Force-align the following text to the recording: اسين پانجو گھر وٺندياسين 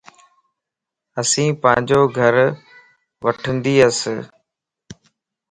اسين 1.19 1.49
پانجو 1.61 2.01
گھر 2.17 2.35
وٺندياسين 3.23 4.19